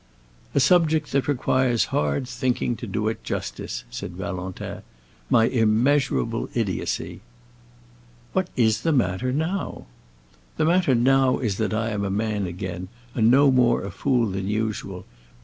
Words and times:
"A 0.55 0.59
subject 0.59 1.11
that 1.11 1.27
requires 1.27 1.85
hard 1.93 2.27
thinking 2.27 2.75
to 2.77 2.87
do 2.87 3.07
it 3.07 3.23
justice," 3.23 3.83
said 3.91 4.13
Valentin. 4.13 4.81
"My 5.29 5.43
immeasurable 5.45 6.49
idiocy." 6.55 7.21
"What 8.33 8.49
is 8.55 8.81
the 8.81 8.93
matter 8.93 9.31
now?" 9.31 9.85
"The 10.57 10.65
matter 10.65 10.95
now 10.95 11.37
is 11.37 11.57
that 11.57 11.71
I 11.71 11.91
am 11.91 12.03
a 12.03 12.09
man 12.09 12.47
again, 12.47 12.87
and 13.13 13.29
no 13.29 13.51
more 13.51 13.83
a 13.83 13.91
fool 13.91 14.31
than 14.31 14.47
usual. 14.47 15.05